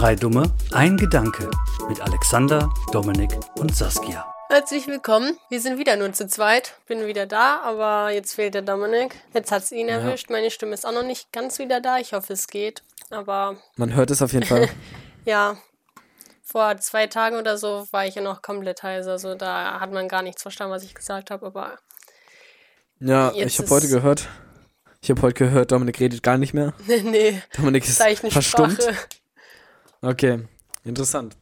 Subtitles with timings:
[0.00, 1.50] Drei Dumme, ein Gedanke
[1.86, 4.24] mit Alexander, Dominik und Saskia.
[4.48, 5.36] Herzlich willkommen.
[5.50, 6.78] Wir sind wieder nur zu zweit.
[6.86, 9.14] Bin wieder da, aber jetzt fehlt der Dominik.
[9.34, 10.30] Jetzt hat es ihn erwischt.
[10.30, 11.98] Meine Stimme ist auch noch nicht ganz wieder da.
[11.98, 12.82] Ich hoffe, es geht.
[13.10, 14.70] Aber Man hört es auf jeden Fall.
[15.26, 15.58] ja,
[16.42, 19.12] vor zwei Tagen oder so war ich ja noch komplett heiser.
[19.12, 21.44] Also da hat man gar nichts verstanden, was ich gesagt habe.
[21.44, 21.76] Aber
[23.00, 24.30] Ja, ich habe heute gehört.
[25.02, 26.72] Ich habe heute gehört, Dominik redet gar nicht mehr.
[26.86, 28.78] nee, Dominik ist verstummt.
[30.02, 30.48] Okay,
[30.84, 31.36] interessant.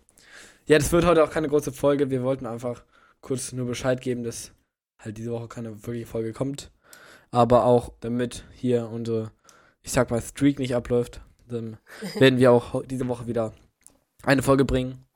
[0.66, 2.11] Ja, das wird heute auch keine große Folge.
[2.11, 2.83] Wir wollten einfach
[3.21, 4.53] kurz nur Bescheid geben, dass
[4.99, 6.71] halt diese Woche keine wirkliche Folge kommt.
[7.30, 9.30] Aber auch damit hier unsere,
[9.83, 11.79] ich sag mal, Streak nicht abläuft, dann
[12.19, 13.52] werden wir auch diese Woche wieder
[14.25, 15.07] eine Folge bringen.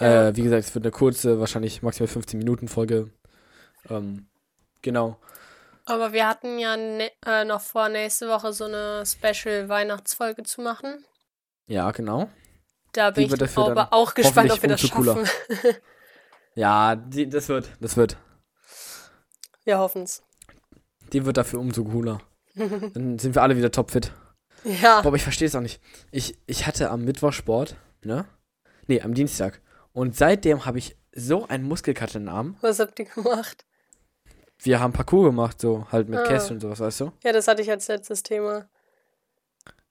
[0.00, 0.28] Ja.
[0.28, 3.10] Äh, wie gesagt, es wird eine kurze, wahrscheinlich maximal 15 Minuten Folge.
[3.88, 4.26] Ähm,
[4.80, 5.18] genau.
[5.84, 11.04] Aber wir hatten ja ne äh, noch vor, nächste Woche so eine Special-Weihnachtsfolge zu machen.
[11.66, 12.28] Ja, genau.
[12.92, 15.28] Da bin Die ich dafür dann aber auch gespannt, ob wir das schaffen.
[16.54, 18.18] Ja, die, das wird, das wird.
[19.64, 20.22] wir hoffen es.
[21.14, 22.20] Die wird dafür umso cooler.
[22.54, 24.12] Dann sind wir alle wieder topfit.
[24.64, 25.00] Ja.
[25.00, 25.80] Boah, aber ich verstehe es auch nicht.
[26.10, 28.26] Ich, ich hatte am Mittwoch Sport, ne?
[28.86, 29.62] Nee, am Dienstag.
[29.94, 32.56] Und seitdem habe ich so einen Muskelkater im Arm.
[32.60, 33.64] Was habt ihr gemacht?
[34.58, 36.24] Wir haben Parcours gemacht, so halt mit Ah.
[36.24, 37.12] Kästen und sowas, weißt du?
[37.24, 38.68] Ja, das hatte ich als letztes Thema.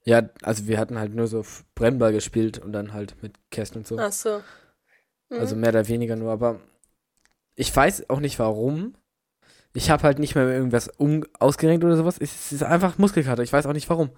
[0.04, 3.88] Ja, also wir hatten halt nur so Brennball gespielt und dann halt mit Kästen und
[3.88, 3.98] so.
[4.00, 4.42] Ach so.
[5.30, 5.40] Mhm.
[5.40, 6.60] Also mehr oder weniger nur, aber
[7.56, 8.96] ich weiß auch nicht warum.
[9.74, 12.18] Ich habe halt nicht mehr irgendwas um ausgerenkt oder sowas.
[12.20, 13.44] Es ist einfach Muskelkater.
[13.44, 14.10] Ich weiß auch nicht warum.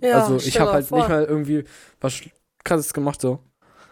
[0.00, 0.98] Ja, also ich habe halt vor.
[0.98, 1.64] nicht mal irgendwie
[2.00, 2.22] was
[2.64, 3.40] krasses gemacht so.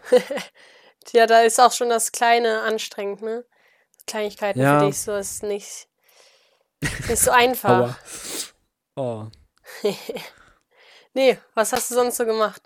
[1.11, 3.45] ja, da ist auch schon das Kleine anstrengend, ne?
[4.07, 4.79] Kleinigkeiten Ja.
[4.79, 5.87] für dich so ist nicht,
[6.81, 7.97] ist nicht so einfach.
[8.95, 9.25] Oh.
[11.13, 12.61] nee, was hast du sonst so gemacht?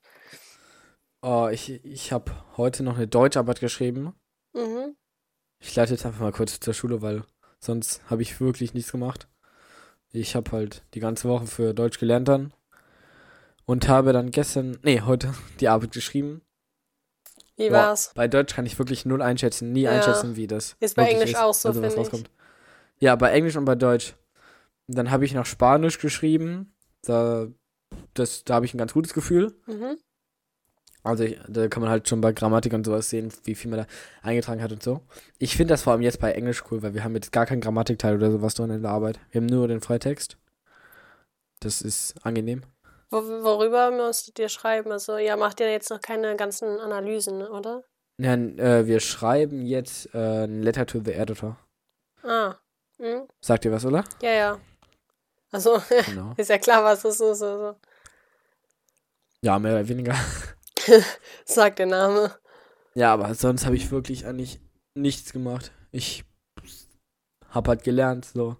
[1.21, 4.13] Oh, ich, ich habe heute noch eine Deutscharbeit geschrieben.
[4.53, 4.95] Mhm.
[5.59, 7.23] Ich leite jetzt einfach mal kurz zur Schule, weil
[7.59, 9.27] sonst habe ich wirklich nichts gemacht.
[10.11, 12.53] Ich habe halt die ganze Woche für Deutsch gelernt dann.
[13.65, 16.41] Und habe dann gestern, nee, heute die Arbeit geschrieben.
[17.57, 18.11] Wie Boah, war's?
[18.15, 19.91] Bei Deutsch kann ich wirklich null einschätzen, nie Ja.
[19.91, 22.13] einschätzen, wie das Ist bei Englisch auch so, also was finde ich.
[22.13, 22.29] rauskommt.
[22.99, 24.15] Ja, bei Englisch und bei Deutsch.
[24.87, 26.73] Dann habe ich noch Spanisch geschrieben.
[27.01, 27.47] Da,
[28.19, 29.55] das, da habe ich ein ganz gutes Gefühl.
[29.65, 29.97] Mhm.
[31.03, 33.79] Also ich, da kann man halt schon bei Grammatik und sowas sehen, wie viel man
[33.81, 33.85] da
[34.23, 35.01] eingetragen hat und so.
[35.39, 37.61] Ich finde das vor allem jetzt bei Englisch cool, weil wir haben jetzt gar keinen
[37.61, 39.19] Grammatikteil oder sowas drin in der Arbeit.
[39.31, 40.37] Wir haben nur den Freitext.
[41.61, 42.63] Das ist angenehm.
[43.09, 44.91] Wo, worüber musstet ihr schreiben?
[44.91, 47.83] Also, ja, macht ihr jetzt noch keine ganzen Analysen, oder?
[48.19, 51.57] Ja, n- äh, wir schreiben jetzt äh, ein Letter to the Editor.
[52.23, 52.55] Ah.
[52.97, 53.27] Mhm.
[53.39, 54.03] Sagt ihr was, oder?
[54.21, 54.59] Ja, ja.
[55.51, 56.33] Also, Genau.
[56.35, 57.41] ist ja klar, was das ist.
[57.41, 57.75] Also.
[59.43, 60.15] Ja, mehr oder weniger.
[61.45, 62.35] Sagt der Name.
[62.95, 64.59] Ja, aber sonst habe ich wirklich eigentlich
[64.95, 65.71] nichts gemacht.
[65.91, 66.23] Ich
[67.49, 68.57] habe halt gelernt, so.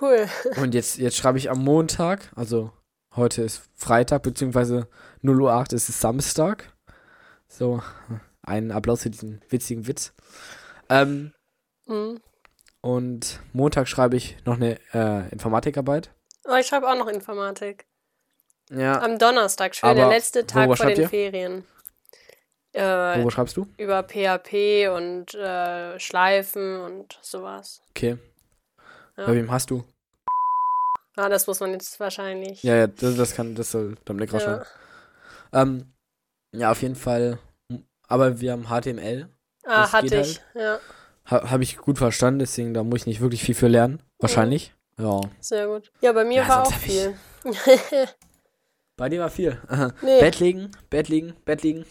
[0.00, 0.28] Cool.
[0.56, 2.72] Und jetzt, jetzt schreibe ich am Montag, also
[3.14, 4.88] heute ist Freitag, beziehungsweise
[5.22, 6.72] 0 Uhr 8 ist es Samstag.
[7.48, 7.80] So,
[8.42, 10.12] ein Applaus für diesen witzigen Witz.
[10.88, 11.32] Ähm,
[11.86, 12.20] Mhm.
[12.80, 16.14] und Montag schreibe ich noch eine äh, Informatikarbeit.
[16.44, 17.86] Aber ich schreibe auch noch Informatik.
[18.70, 19.00] Ja.
[19.02, 21.08] Am Donnerstag, schön, der letzte Tag worüber vor den ihr?
[21.08, 21.64] Ferien.
[22.72, 23.68] Äh, Wo schreibst du?
[23.76, 27.82] über PHP und äh, Schleifen und sowas.
[27.90, 28.16] Okay.
[29.16, 29.26] Ja.
[29.26, 29.84] Bei wem hast du?
[31.16, 32.62] Ah, das muss man jetzt wahrscheinlich.
[32.64, 34.64] Ja, ja, das, das kann, das soll Dominik rausschreiben.
[35.52, 35.62] Ja.
[35.62, 35.92] Ähm,
[36.52, 37.38] ja, auf jeden Fall.
[38.08, 39.28] Aber wir haben HTML.
[39.64, 40.40] Ah, das hatte ich.
[40.54, 40.80] Ja,
[41.30, 44.02] Ha, Habe ich gut verstanden, deswegen da muss ich nicht wirklich viel für lernen.
[44.18, 44.74] Wahrscheinlich.
[44.98, 45.20] Ja.
[45.40, 45.90] sehr gut.
[46.00, 47.14] Ja, bei mir Ja, war auch viel.
[48.96, 49.60] Bei dir war viel.
[50.02, 50.20] Nee.
[50.20, 51.84] Bett liegen, Bett liegen, Bett liegen.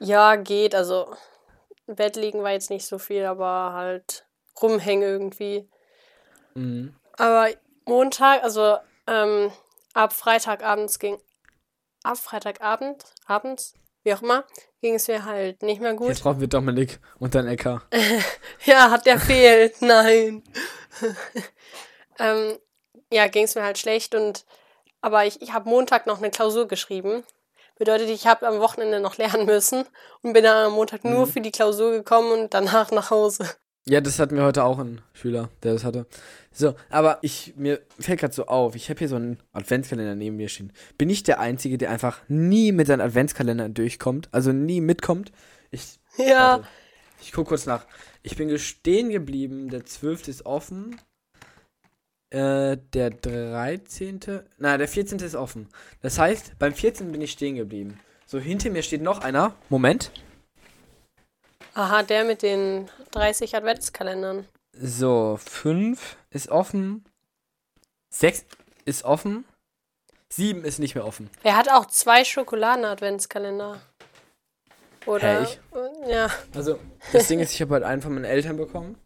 [0.00, 0.74] ja, geht.
[0.74, 1.14] Also,
[1.86, 4.26] Bett liegen war jetzt nicht so viel, aber halt
[4.62, 5.68] rumhängen irgendwie.
[6.54, 6.94] Mhm.
[7.16, 7.48] Aber
[7.84, 8.76] Montag, also
[9.06, 9.50] ähm,
[9.94, 11.18] ab Freitagabends ging,
[12.02, 14.44] ab Freitagabend, abends, wie auch immer,
[14.80, 16.08] ging es mir halt nicht mehr gut.
[16.08, 17.82] Jetzt brauchen wir Dominik und dein Ecker.
[18.64, 20.42] Ja, hat der fehlt, nein.
[22.18, 22.58] ähm,
[23.10, 24.44] ja, ging es mir halt schlecht und
[25.00, 27.22] aber ich, ich habe Montag noch eine Klausur geschrieben.
[27.78, 29.84] Bedeutet, ich habe am Wochenende noch lernen müssen
[30.22, 31.30] und bin dann am Montag nur Mhm.
[31.30, 33.48] für die Klausur gekommen und danach nach Hause.
[33.86, 36.06] Ja, das hatten wir heute auch ein Schüler, der das hatte.
[36.52, 40.36] So, aber ich, mir fällt gerade so auf, ich habe hier so einen Adventskalender neben
[40.36, 40.72] mir stehen.
[40.98, 44.28] Bin ich der Einzige, der einfach nie mit seinem Adventskalender durchkommt?
[44.32, 45.32] Also nie mitkommt?
[45.70, 46.68] Ich, Ja, warte,
[47.22, 47.86] ich guck kurz nach.
[48.22, 50.28] Ich bin stehen geblieben, der 12.
[50.28, 51.00] ist offen.
[52.30, 54.20] Äh, der 13.
[54.58, 55.18] Na, der 14.
[55.20, 55.68] ist offen.
[56.02, 57.10] Das heißt, beim 14.
[57.10, 57.98] bin ich stehen geblieben.
[58.26, 59.54] So, hinter mir steht noch einer.
[59.70, 60.10] Moment.
[61.72, 64.46] Aha, der mit den 30 Adventskalendern.
[64.72, 67.04] So, 5 ist offen.
[68.10, 68.44] 6
[68.84, 69.44] ist offen.
[70.30, 71.30] 7 ist nicht mehr offen.
[71.42, 73.80] Er hat auch zwei Schokoladen-Adventskalender.
[75.06, 75.40] Oder?
[75.40, 75.60] Hä, ich?
[76.10, 76.28] Ja.
[76.54, 76.78] Also,
[77.12, 78.98] das Ding ist, ich habe halt einen von meinen Eltern bekommen.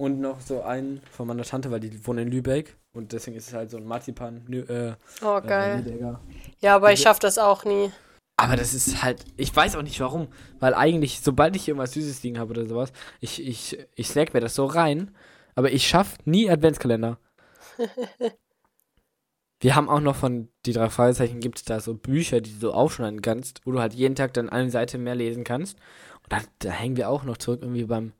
[0.00, 2.76] Und noch so einen von meiner Tante, weil die wohnen in Lübeck.
[2.92, 4.50] Und deswegen ist es halt so ein Marzipan.
[4.50, 5.82] Äh, Oh, äh, geil.
[5.84, 6.20] Lübecker.
[6.60, 7.90] Ja, aber ich Also- schaff das auch nie.
[8.38, 10.28] Aber das ist halt, ich weiß auch nicht warum.
[10.58, 14.40] Weil eigentlich, sobald ich irgendwas Süßes liegen habe oder sowas, ich, ich, ich snack mir
[14.40, 15.14] das so rein.
[15.54, 17.18] Aber ich schaff nie Adventskalender.
[19.62, 22.58] Wir haben auch noch von die drei Fragezeichen gibt es da so Bücher, die du
[22.58, 25.76] so aufschneiden kannst, wo du halt jeden Tag dann eine Seite mehr lesen kannst.
[26.22, 28.19] Und da, da hängen wir auch noch zurück, irgendwie beim äh,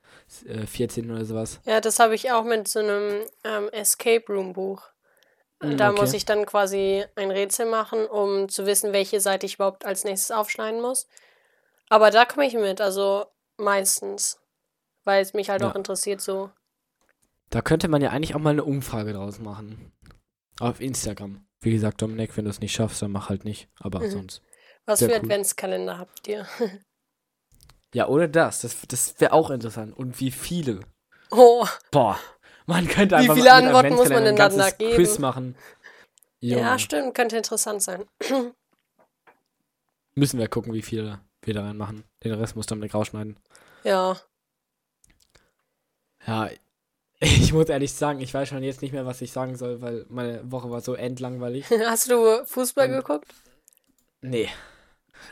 [0.66, 1.10] 14.
[1.10, 1.60] oder sowas.
[1.64, 4.82] Ja, das habe ich auch mit so einem ähm, Escape Room Buch.
[5.60, 6.00] Mm, Da okay.
[6.00, 10.04] muss ich dann quasi ein Rätsel machen, um zu wissen, welche Seite ich überhaupt als
[10.04, 11.06] nächstes aufschneiden muss.
[11.88, 13.26] Aber da komme ich mit, also
[13.56, 14.38] meistens.
[15.04, 15.70] Weil es mich halt Ja.
[15.70, 16.50] auch interessiert, so.
[17.50, 19.92] Da könnte man ja eigentlich auch mal eine Umfrage draus machen.
[20.60, 21.44] Auf Instagram.
[21.62, 23.68] Wie gesagt, Dominik, wenn du es nicht schaffst, dann mach halt nicht.
[23.80, 24.10] Aber Mhm.
[24.10, 24.42] sonst.
[24.86, 25.14] Was für cool.
[25.16, 26.46] Adventskalender habt ihr?
[27.94, 28.60] Ja, oder das.
[28.62, 29.96] Das, das wäre auch interessant.
[29.96, 30.80] Und wie viele?
[31.30, 32.18] Oh, Boah.
[32.66, 34.94] Man könnte Wie einfach viele mal mit Antworten muss man denn dann da geben?
[34.94, 35.56] Quiz machen.
[36.38, 36.78] ja, Junge.
[36.78, 38.04] stimmt, könnte interessant sein.
[40.14, 42.04] Müssen wir gucken, wie viele wir da reinmachen.
[42.22, 43.38] Den Rest muss Dominik rausschneiden.
[43.84, 44.16] Ja,
[46.26, 46.48] Ja,
[47.18, 50.06] ich muss ehrlich sagen, ich weiß schon jetzt nicht mehr, was ich sagen soll, weil
[50.08, 51.66] meine Woche war so endlangweilig.
[51.86, 53.32] hast du Fußball Und- geguckt?
[54.20, 54.48] Nee.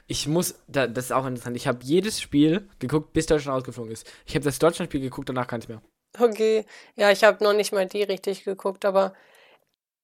[0.07, 1.57] Ich muss, da, das ist auch interessant.
[1.57, 4.11] Ich habe jedes Spiel geguckt, bis Deutschland rausgeflogen ist.
[4.27, 5.83] Ich habe das Deutschland-Spiel geguckt, danach keins mehr.
[6.19, 6.65] Okay.
[6.97, 9.15] Ja, ich habe noch nicht mal die richtig geguckt, aber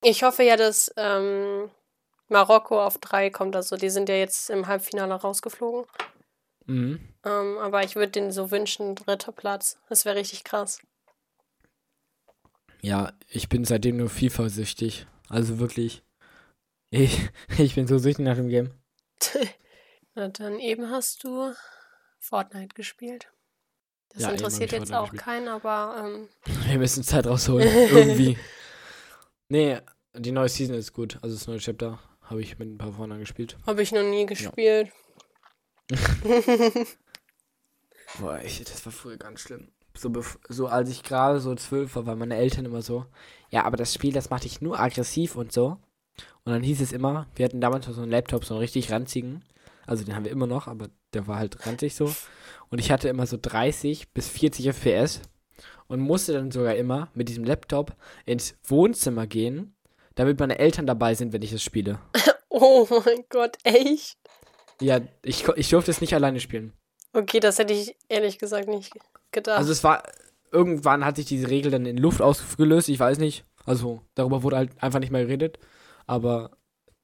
[0.02, 1.70] ich hoffe ja, dass ähm,
[2.28, 3.56] Marokko auf drei kommt.
[3.56, 5.86] Also die sind ja jetzt im Halbfinale rausgeflogen.
[6.66, 7.00] Mhm.
[7.24, 9.78] Ähm, aber ich würde denen so wünschen, dritter Platz.
[9.88, 10.80] Das wäre richtig krass.
[12.80, 15.06] Ja, ich bin seitdem nur FIFA-süchtig.
[15.28, 16.02] Also wirklich.
[16.90, 17.18] Ich,
[17.58, 18.70] ich bin so süchtig nach dem Game.
[20.14, 21.52] Na dann eben hast du
[22.18, 23.30] Fortnite gespielt.
[24.10, 25.22] Das Ja, interessiert jetzt Fortnite auch gespielt.
[25.22, 26.28] keinen, aber ähm,
[26.68, 27.68] Wir müssen Zeit rausholen.
[27.90, 28.38] Irgendwie.
[29.48, 29.78] Nee,
[30.14, 31.18] die neue Season ist gut.
[31.22, 33.56] Also das neue Chapter habe ich mit ein paar Freunden gespielt.
[33.66, 34.90] habe ich noch nie gespielt.
[38.18, 39.68] Boah, ich, das war früher ganz schlimm.
[39.96, 40.10] So,
[40.48, 43.06] so als ich gerade so zwölf war, waren meine Eltern immer so,
[43.50, 45.78] ja, aber das Spiel, das macht dich nur aggressiv und so.
[46.44, 49.44] Und dann hieß es immer, wir hatten damals so einen Laptop, so einen richtig ranzigen.
[49.86, 52.14] Also den haben wir immer noch, aber der war halt ranzig so.
[52.70, 55.20] Und ich hatte immer so 30 bis 40 FPS
[55.86, 57.94] und musste dann sogar immer mit diesem Laptop
[58.26, 59.74] ins Wohnzimmer gehen,
[60.14, 61.98] damit meine Eltern dabei sind, wenn ich es spiele.
[62.56, 64.16] Oh mein Gott, echt?
[64.80, 66.72] Ja, ich, ich durfte es nicht alleine spielen.
[67.12, 68.92] Okay, das hätte ich ehrlich gesagt nicht
[69.32, 69.58] gedacht.
[69.58, 70.04] Also es war,
[70.52, 73.44] irgendwann hat sich diese Regel dann in Luft ausgelöst, ich weiß nicht.
[73.66, 75.58] Also darüber wurde halt einfach nicht mehr geredet.
[76.06, 76.52] Aber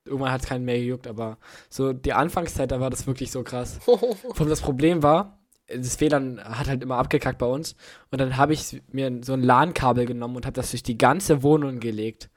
[0.04, 1.06] irgendwann hat es keinen mehr gejuckt.
[1.06, 1.38] Aber
[1.68, 3.78] so die Anfangszeit, da war das wirklich so krass.
[4.34, 7.76] Vor das Problem war, das WLAN hat halt immer abgekackt bei uns.
[8.10, 11.42] Und dann habe ich mir so ein LAN-Kabel genommen und habe das durch die ganze
[11.42, 12.30] Wohnung gelegt.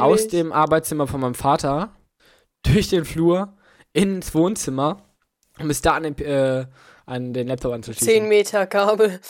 [0.00, 1.94] Aus dem Arbeitszimmer von meinem Vater,
[2.62, 3.56] durch den Flur,
[3.92, 5.02] ins Wohnzimmer,
[5.58, 6.66] um es da an den, äh,
[7.06, 8.14] an den Laptop anzuschließen.
[8.14, 9.20] 10 Meter Kabel.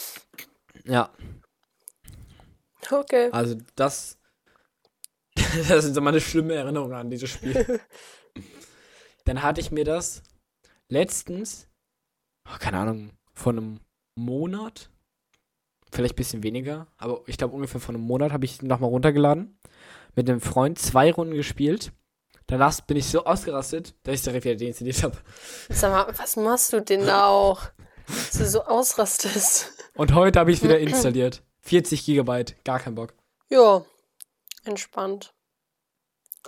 [0.84, 1.10] Ja,
[2.90, 3.28] Okay.
[3.32, 4.18] Also das,
[5.68, 7.80] das sind so meine schlimme Erinnerungen an dieses Spiel.
[9.24, 10.22] Dann hatte ich mir das
[10.88, 11.68] letztens,
[12.48, 13.80] oh, keine Ahnung, vor einem
[14.16, 14.90] Monat,
[15.90, 19.58] vielleicht ein bisschen weniger, aber ich glaube ungefähr vor einem Monat habe ich nochmal runtergeladen,
[20.14, 21.92] mit einem Freund zwei Runden gespielt.
[22.46, 25.16] Danach bin ich so ausgerastet, dass ich direkt wieder deinstalliert habe.
[25.70, 27.62] Sag mal, was machst du denn da auch?
[28.06, 29.72] Dass du so ausrastest.
[29.94, 31.42] Und heute habe ich es wieder installiert.
[31.60, 33.14] 40 Gigabyte, gar kein Bock.
[33.48, 33.84] Ja,
[34.64, 35.32] entspannt.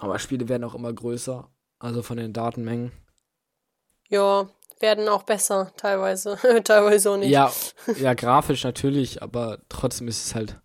[0.00, 1.48] Aber Spiele werden auch immer größer,
[1.78, 2.92] also von den Datenmengen.
[4.08, 4.48] Ja,
[4.80, 6.38] werden auch besser, teilweise.
[6.64, 7.30] teilweise auch nicht.
[7.30, 7.52] Ja,
[7.98, 10.60] ja, grafisch natürlich, aber trotzdem ist es halt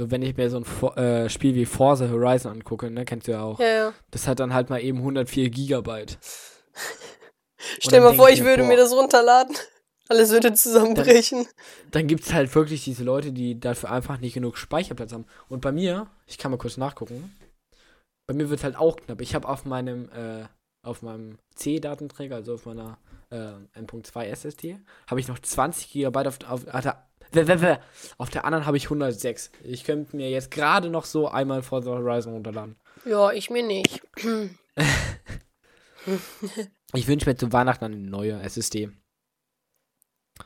[0.00, 3.28] so, wenn ich mir so ein For äh, Spiel wie Forza Horizon angucke, ne, kennst
[3.28, 3.60] du ja auch.
[3.60, 3.92] Ja, ja.
[4.10, 6.18] Das hat dann halt mal eben 104 Gigabyte.
[7.80, 8.68] Stell dann mal vor, ich mir, würde boah.
[8.68, 9.54] mir das runterladen.
[10.08, 11.46] Alles würde zusammenbrechen.
[11.90, 15.26] Dann gibt es halt wirklich diese Leute, die dafür einfach nicht genug Speicherplatz haben.
[15.48, 17.36] Und bei mir, ich kann mal kurz nachgucken,
[18.30, 19.20] bei mir wird halt auch knapp.
[19.22, 20.46] Ich habe auf meinem, äh,
[20.86, 22.96] auf meinem C-Datenträger, also auf meiner
[23.30, 27.80] äh, M.2 SSD, habe ich noch 20 Gigabyte auf, auf, auf der
[28.18, 29.50] Auf der anderen habe ich 106.
[29.64, 32.76] Ich könnte mir jetzt gerade noch so einmal Forza Horizon runterladen.
[33.04, 34.00] Ja, ich mir nicht.
[36.94, 38.86] Ich wünsche mir zu Weihnachten eine neue SSD.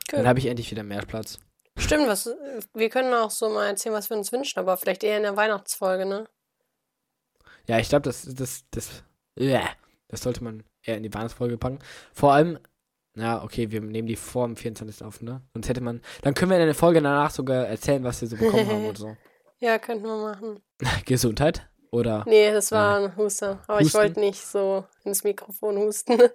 [0.09, 0.27] Dann Cool.
[0.27, 1.39] habe ich endlich wieder mehr Platz.
[1.79, 2.29] Stimmt, was,
[2.75, 5.37] wir können auch so mal erzählen, was wir uns wünschen, aber vielleicht eher in der
[5.37, 6.27] Weihnachtsfolge, ne?
[7.67, 9.03] Ja, ich glaube, das, das, das,
[9.39, 9.69] yeah,
[10.09, 11.79] das sollte man eher in die Weihnachtsfolge packen.
[12.13, 12.59] Vor allem,
[13.15, 15.05] na, okay, wir nehmen die vor dem 24.
[15.05, 15.41] auf, ne?
[15.53, 18.37] Sonst hätte man, dann können wir in der Folge danach sogar erzählen, was wir so
[18.37, 19.17] bekommen haben und so.
[19.61, 20.61] Ja, könnten wir machen.
[21.07, 21.67] Gesundheit?
[21.91, 22.25] Oder?
[22.27, 23.63] Nee, das war ein Huster.
[23.67, 23.99] Aber ich Husten?
[23.99, 26.19] wollte nicht so ins Mikrofon husten.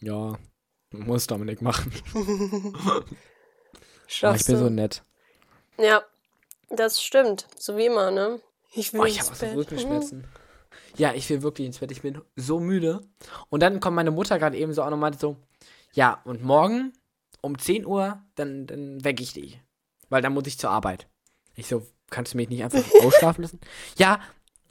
[0.00, 0.38] Ja,
[0.90, 1.92] muss Dominik machen.
[2.14, 3.04] Aber
[4.06, 5.02] ich Schaffst bin so nett.
[5.76, 6.04] Ja,
[6.70, 7.48] das stimmt.
[7.58, 8.40] So wie immer, ne?
[8.72, 9.58] Ich will Oh, ich ins habe auch so.
[9.58, 10.24] Rückenschmerzen.
[10.96, 11.90] Ja, ich will wirklich ins Bett.
[11.92, 13.00] Ich bin so müde.
[13.48, 15.36] Und dann kommt meine Mutter gerade eben so an und meinte so,
[15.92, 16.92] ja, und morgen
[17.40, 19.60] um 10 Uhr, dann, dann wecke ich dich.
[20.08, 21.08] Weil dann muss ich zur Arbeit.
[21.54, 23.60] Ich so, kannst du mich nicht einfach ausschlafen lassen?
[23.96, 24.20] Ja,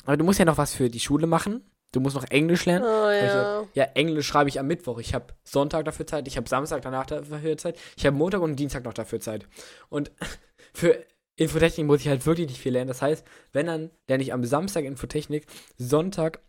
[0.06, 1.70] aber du musst ja noch was für die Schule machen.
[1.94, 2.86] Du musst noch Englisch lernen.
[2.86, 3.62] Oh ja.
[3.62, 5.00] so, ja, Englisch schreibe ich am Mittwoch.
[5.00, 8.58] Ich habe Sonntag dafür Zeit, ich habe Samstag danach dafür Zeit, ich habe Montag und
[8.58, 9.48] Dienstag noch dafür Zeit.
[9.90, 10.12] Und
[10.74, 11.06] für
[11.38, 12.88] Infotechnik muss ich halt wirklich nicht viel lernen.
[12.90, 15.46] Das heißt, wenn dann lerne ich am Samstag Infotechnik,
[15.78, 16.42] Sonntag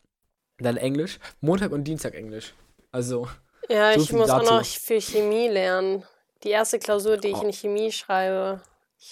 [0.59, 2.55] dann Englisch, Montag und Dienstag Englisch.
[2.91, 3.29] Also,
[3.69, 4.55] Ja, So ich muss auch dazu.
[4.55, 6.05] noch für Chemie lernen.
[6.43, 7.43] Die erste Klausur, die ich Oh.
[7.47, 8.63] in Chemie schreibe.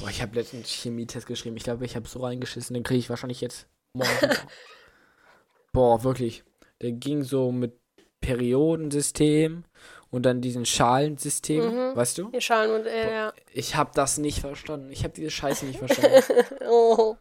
[0.00, 1.56] boah, ich habe letztens Chemietest geschrieben.
[1.56, 4.09] Ich glaube, ich habe so reingeschissen, den kriege ich wahrscheinlich jetzt morgen.
[5.73, 6.42] boah, wirklich.
[6.80, 7.78] Der ging so mit
[8.21, 9.64] Periodensystem
[10.10, 11.96] und dann diesen Schalensystem, Mhm.
[11.96, 12.30] weißt du?
[12.30, 13.32] Die Schalenmodell, ja.
[13.52, 14.90] Ich habe das nicht verstanden.
[14.90, 16.22] Ich habe diese Scheiße nicht verstanden.
[16.68, 17.16] Oh.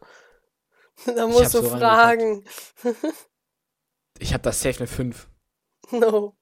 [1.14, 2.44] Da musst du so fragen.
[4.18, 5.28] ich habe das safe eine 5.
[5.90, 6.34] No.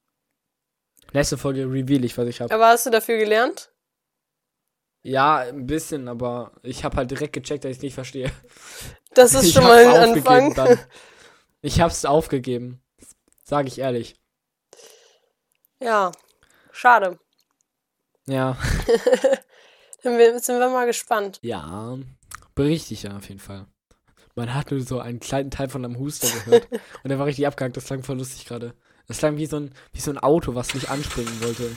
[1.12, 2.52] Nächste Folge reveal ich, was ich habe.
[2.54, 3.72] Aber hast du dafür gelernt?
[5.02, 8.32] Ja, ein bisschen, aber ich habe halt direkt gecheckt, dass ich es nicht verstehe.
[9.12, 10.54] Das ist ich schon mal ein aufgegeben Anfang.
[10.54, 10.78] Dann.
[11.60, 12.80] Ich hab's aufgegeben.
[13.44, 14.16] Sag ich ehrlich.
[15.80, 16.10] Ja,
[16.75, 17.19] schade.
[18.26, 18.57] Ja.
[20.02, 21.38] Dann sind wir mal gespannt.
[21.43, 21.97] Ja.
[22.54, 23.66] Berichte ich ja auf jeden Fall.
[24.35, 26.69] Man hat nur so einen kleinen Teil von einem Huster gehört.
[27.02, 27.76] und der war richtig abgehakt.
[27.76, 28.75] Das klang voll lustig gerade.
[29.07, 31.76] Das klang wie so, ein, wie so ein Auto, was nicht anspringen wollte.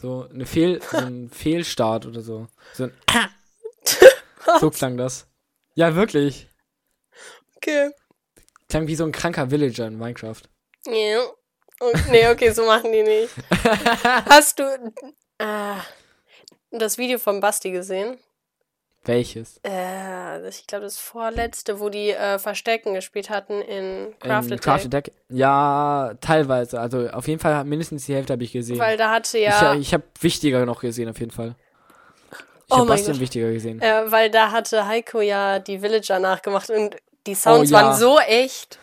[0.00, 2.46] So, eine Fehl, so ein Fehlstart oder so.
[2.74, 2.92] So, ein
[4.60, 5.26] so klang das.
[5.74, 6.48] Ja, wirklich.
[7.56, 7.90] Okay.
[8.68, 10.42] Klang wie so ein kranker Villager in Minecraft.
[10.86, 11.24] Ja.
[11.80, 13.34] Und, nee, okay, so machen die nicht.
[14.28, 14.62] Hast du
[15.38, 15.74] äh,
[16.70, 18.18] das Video von Basti gesehen?
[19.06, 19.60] Welches?
[19.66, 24.92] Äh, ich glaube, das vorletzte, wo die äh, Verstecken gespielt hatten in Crafted, Crafted, Crafted
[24.94, 25.12] Deck?
[25.28, 26.80] Ja, teilweise.
[26.80, 28.78] Also auf jeden Fall mindestens die Hälfte habe ich gesehen.
[28.78, 31.54] Weil da hatte ja, Ich, ich habe wichtiger noch gesehen, auf jeden Fall.
[32.66, 33.20] Ich Oh habe Bastian Gott.
[33.20, 33.82] wichtiger gesehen.
[33.82, 37.82] äh, weil da hatte Heiko ja die Villager nachgemacht und die Sounds Oh ja.
[37.82, 38.78] waren so echt.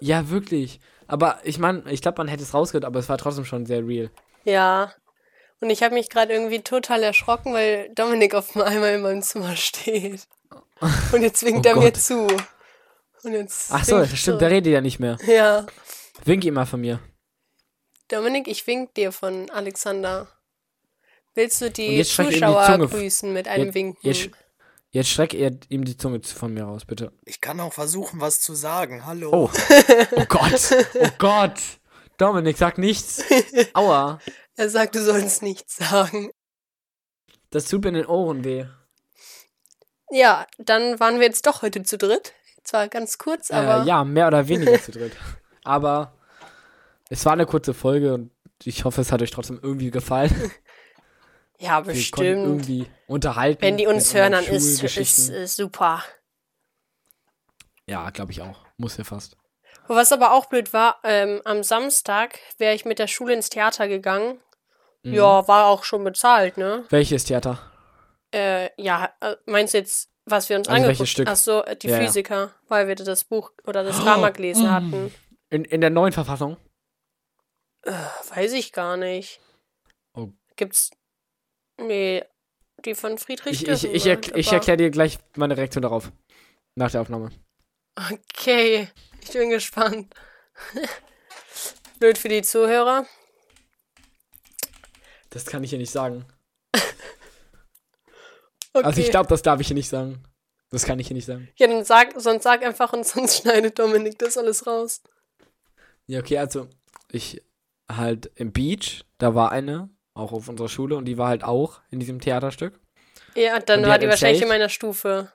[0.00, 0.80] Ja, wirklich.
[1.12, 3.86] Aber ich meine, ich glaube, man hätte es rausgehört, aber es war trotzdem schon sehr
[3.86, 4.10] real.
[4.44, 4.92] Ja.
[5.60, 9.54] Und ich habe mich gerade irgendwie total erschrocken, weil Dominik auf einmal in meinem Zimmer
[9.56, 10.26] steht.
[11.12, 11.96] Und jetzt winkt Oh er mir Gott.
[12.00, 12.26] zu.
[13.24, 14.38] Und jetzt Ach so, stimmt, zurück.
[14.40, 15.18] der redet ja nicht mehr.
[15.26, 15.66] Ja.
[16.24, 16.98] Wink ihm mal von mir.
[18.08, 20.28] Dominik, ich wink dir von Alexander.
[21.34, 23.98] Willst du die die Zuschauer f- grüßen mit einem Jetzt, Winken?
[24.02, 24.30] jetzt,
[24.92, 27.12] jetzt streck er ihm die Zunge von mir raus, bitte.
[27.24, 29.04] Ich kann auch versuchen, was zu sagen.
[29.04, 29.30] Hallo.
[29.32, 29.50] Oh.
[30.16, 30.74] Oh Gott.
[30.94, 31.60] Oh Gott.
[32.18, 33.24] Dominik, sag nichts.
[33.74, 34.20] Aua.
[34.56, 36.30] Er sagt, du sollst nichts sagen.
[37.50, 38.66] Das tut mir in den Ohren weh.
[40.10, 42.32] Ja, dann waren wir jetzt doch heute zu dritt.
[42.64, 45.12] Zwar ganz kurz, aber Äh, ja, mehr oder weniger zu dritt.
[45.64, 46.14] Aber
[47.08, 48.30] es war eine kurze Folge und
[48.64, 50.50] ich hoffe, es hat euch trotzdem irgendwie gefallen.
[51.62, 52.20] Ja, Wir bestimmt.
[52.46, 53.62] irgendwie unterhalten.
[53.62, 56.02] Wenn die uns hören, dann ist, ist, ist super.
[57.88, 58.64] Ja, glaube ich auch.
[58.76, 59.36] Muss ja fast.
[59.88, 63.88] Was aber auch blöd war, ähm, am Samstag wäre ich mit der Schule ins Theater
[63.88, 64.40] gegangen.
[65.02, 65.14] Mhm.
[65.14, 66.84] Ja, war auch schon bezahlt, ne?
[66.90, 67.58] Welches Theater?
[68.32, 71.28] Äh, ja, äh, meinst du jetzt, was wir uns Also angeguckt welches Stück?
[71.28, 72.06] Ach so, äh, die Ja, ja.
[72.06, 74.70] Physiker, weil wir das Buch oder das Drama gelesen Mm.
[74.70, 75.14] hatten.
[75.50, 76.56] In, in der neuen Verfassung?
[77.82, 77.92] Äh,
[78.34, 79.40] weiß ich gar nicht.
[80.14, 80.28] Oh.
[80.56, 80.90] Gibt's.
[81.78, 82.24] Nee,
[82.84, 86.12] die von Friedrich Ich, ich, ich, Dürrenmatt, erk- ich erkläre dir gleich meine Reaktion darauf.
[86.74, 87.30] Nach der Aufnahme.
[87.96, 88.88] Okay,
[89.22, 90.14] ich bin gespannt.
[91.98, 93.06] Blöd für die Zuhörer.
[95.30, 96.24] Das kann ich hier nicht sagen.
[98.74, 98.86] Okay.
[98.86, 100.22] Also ich glaube, das darf ich hier nicht sagen.
[100.70, 101.46] Das kann ich hier nicht sagen.
[101.56, 105.02] Ja, dann sag, sonst sag einfach und sonst schneidet Dominik das alles raus.
[106.06, 106.68] Ja, okay, also
[107.10, 107.42] ich
[107.90, 111.80] halt im Beach, da war eine, auch auf unserer Schule, und die war halt auch
[111.90, 112.78] in diesem Theaterstück.
[113.34, 115.32] Ja, dann die war die wahrscheinlich in meiner Stufe.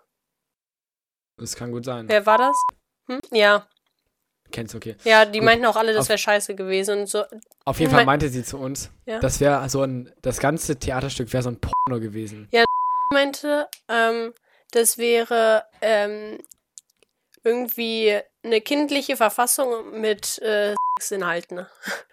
[1.37, 2.07] Das kann gut sein.
[2.09, 2.55] Wer war das?
[3.07, 3.19] Hm?
[3.31, 3.67] Ja.
[4.51, 4.95] kennst, okay.
[5.03, 5.45] Ja, die Gut.
[5.45, 7.23] meinten auch alle, das wäre scheiße gewesen und so.
[7.65, 9.19] Auf jeden Fall mein- meinte sie zu uns, Ja.
[9.19, 12.49] das wäre so ein, das ganze Theaterstück wäre so ein Porno gewesen.
[13.13, 14.33] meinte, ähm,
[14.71, 16.39] das wäre ähm,
[17.43, 21.65] irgendwie eine kindliche Verfassung mit äh, Sexinhalten.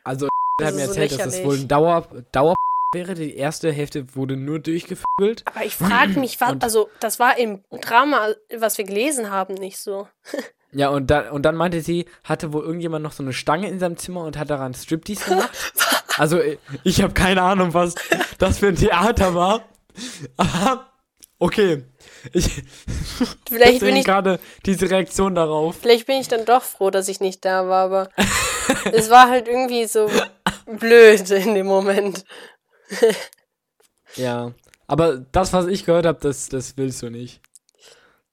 [0.04, 0.28] Also,
[0.60, 2.54] er hat mir so erzählt, dass das wohl ein Dauer, Dauer
[2.94, 3.14] wäre.
[3.14, 5.42] Die erste Hälfte wurde nur durchgefügelt.
[5.46, 9.78] Aber ich frage mich, was, also das war im Drama, was wir gelesen haben, nicht
[9.78, 10.08] so.
[10.76, 13.78] Ja, und dann, und dann meinte sie, hatte wohl irgendjemand noch so eine Stange in
[13.78, 15.50] seinem Zimmer und hat daran Striptease gemacht.
[16.18, 17.94] Also, ich- ich habe keine Ahnung, was
[18.38, 19.62] das für ein Theater war.
[20.36, 20.86] Aber,
[21.38, 21.84] okay.
[22.32, 22.62] Ich,
[23.48, 25.76] Vielleicht bin ich, gerade diese Reaktion darauf.
[25.80, 28.08] vielleicht bin ich dann doch froh, dass ich nicht da war, aber
[28.92, 30.10] es war halt irgendwie so
[30.66, 32.24] blöd in dem Moment.
[34.16, 34.52] Ja.
[34.86, 37.40] Aber das, was ich gehört habe, das, das willst du nicht.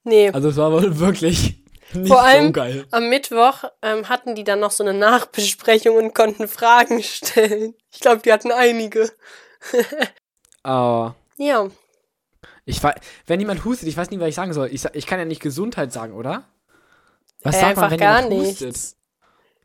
[0.03, 0.29] Nee.
[0.31, 2.85] Also, es war wohl wirklich nicht Vor allem- so geil.
[2.91, 7.75] Am Mittwoch ähm, hatten die dann noch so eine Nachbesprechung und konnten Fragen stellen.
[7.91, 9.11] Ich glaube, die hatten einige.
[10.63, 11.15] Aber.
[11.37, 11.67] Ja.
[12.65, 12.93] Ich weiß,
[13.25, 14.67] wenn jemand hustet, ich weiß nicht, was ich sagen soll.
[14.71, 16.43] Ich, ich kann ja nicht Gesundheit sagen, oder?
[17.41, 18.61] Was Äh, sagt man, wenn gar jemand nichts.
[18.61, 18.95] hustet?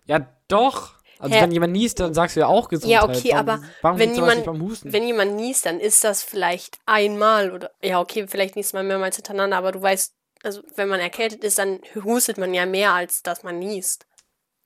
[0.06, 0.94] Ja, doch.
[1.18, 1.42] Also Hä?
[1.42, 2.92] wenn jemand niest, dann sagst du ja auch Gesundheit.
[3.02, 4.92] Ja, okay, warum, aber warum wenn jemand- nicht beim Husten?
[4.92, 7.70] Wenn jemand niest, dann ist das vielleicht einmal oder.
[7.82, 11.58] Ja, okay, vielleicht niest man mehrmals hintereinander, aber du weißt, also wenn man erkältet ist,
[11.58, 14.06] dann hustet man ja mehr, als dass man niest.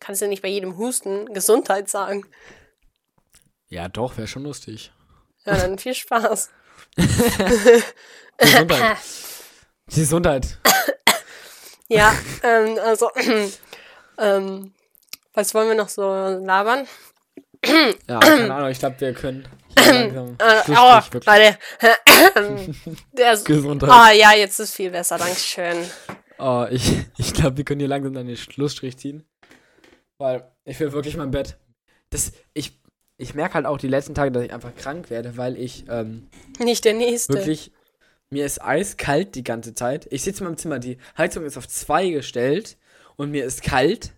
[0.01, 2.25] Kannst du nicht bei jedem Husten Gesundheit sagen.
[3.69, 4.93] ja, doch, wäre schon lustig.
[5.45, 6.51] Ja, dann viel Spaß.
[8.39, 8.97] Gesundheit.
[9.87, 10.59] Gesundheit.
[11.89, 13.11] Ja, ähm, also,
[14.19, 14.73] ähm,
[15.35, 16.87] was wollen wir noch so labern?
[18.09, 19.47] Ja, keine Ahnung, ich glaube, wir können
[19.79, 21.59] hier langsam Äh, aua, warte.
[23.13, 23.91] Der ist, Gesundheit.
[23.91, 25.77] ah ja, jetzt ist viel besser, Dankeschön.
[26.39, 29.25] Oh, ich ich glaube, wir können hier langsam einen Schlussstrich ziehen.
[30.19, 31.59] Weil ich will wirklich mein Bett.
[32.11, 32.79] Das, ich,
[33.19, 36.29] ich merke halt auch die letzten Tage, dass ich einfach krank werde, weil ich ähm,
[36.59, 37.35] Nicht der nächste.
[37.35, 37.73] wirklich.
[38.31, 40.07] Mir ist eiskalt die ganze Zeit.
[40.11, 42.79] Ich sitze in meinem Zimmer, die Heizung ist auf zwei gestellt
[43.17, 44.13] und mir ist kalt.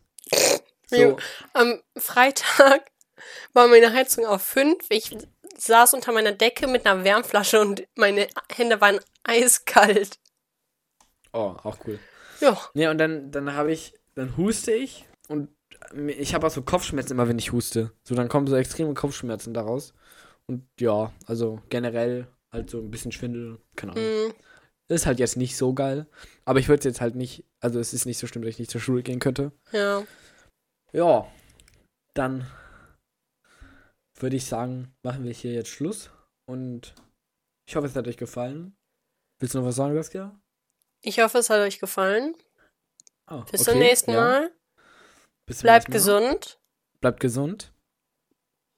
[0.97, 1.17] So.
[1.55, 2.91] Am Freitag
[3.53, 4.87] war meine Heizung auf 5.
[4.91, 5.17] Ich
[5.59, 10.19] saß unter meiner Decke mit einer Wärmflasche und meine Hände waren eiskalt.
[11.33, 11.99] oh, auch cool.
[12.41, 15.49] Ja, Nee, und dann, dann habe ich, dann huste ich und
[16.07, 17.93] ich habe auch so Kopfschmerzen immer, wenn ich huste.
[18.05, 19.95] So, dann kommen so extreme Kopfschmerzen daraus.
[20.47, 24.29] Und ja, also generell halt so ein bisschen Schwindel, keine Ahnung.
[24.29, 24.33] mm,
[24.89, 26.07] Ist halt jetzt nicht so geil.
[26.45, 28.59] Aber ich würde es jetzt halt nicht, also es ist nicht so schlimm, dass ich
[28.59, 29.53] nicht zur Schule gehen könnte.
[29.73, 30.03] ja.
[30.93, 31.31] Ja,
[32.15, 32.47] dann
[34.15, 36.11] würde ich sagen, machen wir hier jetzt Schluss.
[36.47, 36.95] Und
[37.67, 38.77] ich hoffe, es hat euch gefallen.
[39.39, 40.39] Willst du noch was sagen, Saskia?
[41.01, 42.37] Ich hoffe, es hat euch gefallen.
[43.27, 44.21] Ah, Bis okay, zum nächsten ja.
[44.21, 44.53] Mal.
[45.47, 46.21] Bis zum Bleibt nächsten Mal.
[46.21, 46.61] gesund.
[47.01, 47.73] Bleibt gesund.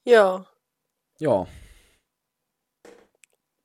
[0.06, 0.46] Ja.
[1.18, 1.46] Ja.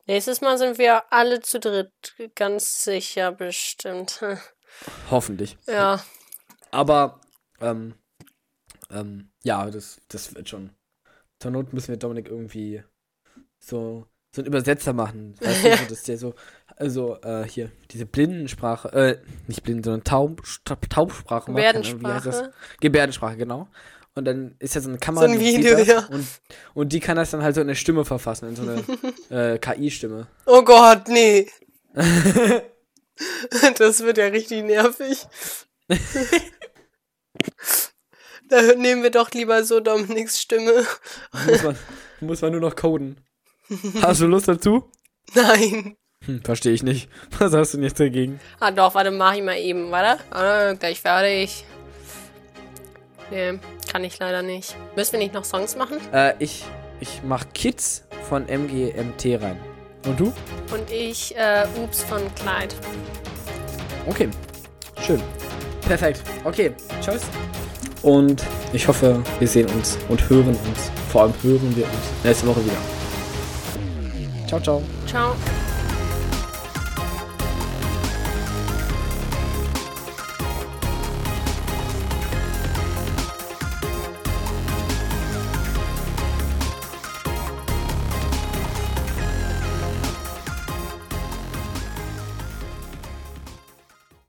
[0.05, 2.15] Nächstes Mal sind wir alle zu dritt.
[2.35, 4.21] Ganz sicher bestimmt.
[5.12, 5.57] Hoffentlich.
[5.67, 6.03] Ja.
[6.71, 7.21] Aber,
[7.62, 7.93] ähm,
[8.91, 10.71] ähm, ja, das, das wird schon.
[11.39, 12.84] Zur Not müssen wir Dominik irgendwie
[13.60, 15.36] so, so einen Übersetzer machen.
[15.39, 16.36] Weißt du, so, dass der so,
[16.75, 20.41] also, äh, hier, diese Blindensprache, äh, nicht blind, sondern Taub,
[20.89, 21.63] Taubsprache macht.
[21.63, 21.91] heißt das?
[21.93, 22.54] Gebärdensprache.
[22.82, 23.67] Gebärdensprache, genau.
[24.15, 26.06] Und dann ist ja so eine Kamera, So ein Video, ja.
[26.08, 26.28] Und,
[26.73, 28.84] und die kann das dann halt so in eine Stimme verfassen, in so eine
[29.54, 30.28] äh, KI-Stimme.
[30.45, 31.47] Oh Gott, nee.
[33.78, 35.28] Das wird ja richtig nervig.
[38.49, 40.85] da nehmen wir doch lieber so Dominiks Stimme.
[41.47, 41.77] muss, man,
[42.19, 43.17] muss man nur noch coden.
[44.01, 44.89] Hast du Lust dazu?
[45.33, 45.95] Nein.
[46.25, 47.09] Hm, verstehe ich nicht.
[47.38, 48.39] Was hast du denn jetzt dagegen?
[48.59, 50.21] Ah doch, warte, mach ich mal eben, warte.
[50.31, 51.65] Ah, gleich fertig.
[53.31, 53.59] Nee,
[53.91, 54.75] kann ich leider nicht.
[54.95, 55.97] Müssen wir nicht noch Songs machen?
[56.12, 56.65] Äh, ich,
[56.99, 59.59] ich mach Kids von MGMT rein.
[60.05, 60.33] Und du?
[60.73, 62.73] Und ich, äh, Ups von Clyde.
[64.07, 64.29] Okay.
[65.05, 65.21] Schön.
[65.81, 66.21] Perfekt.
[66.43, 66.73] Okay.
[67.01, 67.21] Tschüss.
[68.01, 70.91] Und ich hoffe, wir sehen uns und hören uns.
[71.12, 72.77] Vor allem hören wir uns nächste Woche wieder.
[74.47, 74.81] Ciao, ciao.
[75.05, 75.35] Ciao.